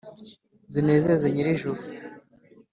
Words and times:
zinezeze 0.73 1.25
nyirijuru. 1.33 1.81